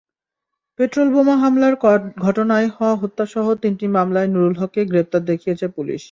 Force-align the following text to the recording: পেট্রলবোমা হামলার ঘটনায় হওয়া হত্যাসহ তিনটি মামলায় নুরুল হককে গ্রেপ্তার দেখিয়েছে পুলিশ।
পেট্রলবোমা 0.79 1.35
হামলার 1.41 1.75
ঘটনায় 2.25 2.67
হওয়া 2.75 2.95
হত্যাসহ 3.01 3.45
তিনটি 3.63 3.85
মামলায় 3.97 4.29
নুরুল 4.33 4.55
হককে 4.61 4.81
গ্রেপ্তার 4.91 5.21
দেখিয়েছে 5.25 5.65
পুলিশ। 5.67 5.99